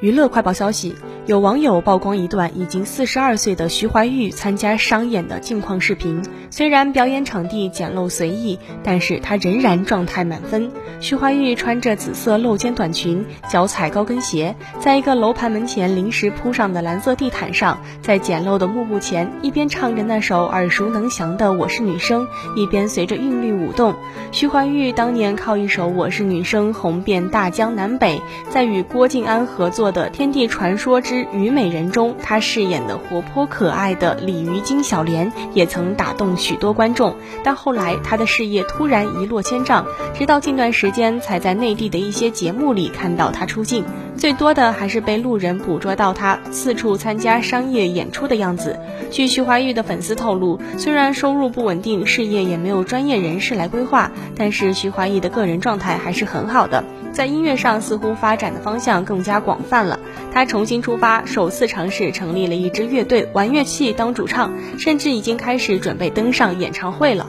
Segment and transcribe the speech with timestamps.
[0.00, 0.94] 娱乐快报消息，
[1.26, 6.22] 有网友曝光一段已经四十二岁的徐怀钰参加商演的近况视频。
[6.50, 10.70] 虽然表演场地简陋随意，但是她仍然状态满分。
[11.00, 22.24] 徐怀钰穿着紫色露肩短裙，脚踩高跟鞋，在一个楼盘门前临时铺上的蓝色地毯上，在简陋的幕布前，一边唱着那首耳熟能详的《我是女生》，
[22.54, 23.96] 一边随着韵律舞动。
[24.30, 29.87] 徐怀钰当年靠一首《我是女生》红遍大江南北，在与郭晋安合作。
[29.92, 37.16] 的《天地传说之虞美人》中，她饰演的活泼可爱的鲤鱼精小莲也曾打动许多观众。
[37.44, 43.84] 但后来她的事业突然一落千丈，直到近段时间才在内地的一些节目里看到她出镜，
[44.16, 48.78] 最多的还是被路人捕捉到她四处参加商业演出的样子。
[49.10, 56.84] 据徐怀钰的粉丝透露，虽然收入不稳定，事业也没有专业人士来规划，但是徐怀钰的个人状态还是很好的。
[57.10, 60.00] 在音乐上，似乎发展的方向更加广泛了。
[60.32, 67.26] 他重新出发，首次尝试成立了一支乐队，玩乐器当主唱，甚至已经开始准备登上演唱会了。